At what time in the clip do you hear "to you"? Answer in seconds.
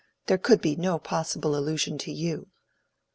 1.99-2.47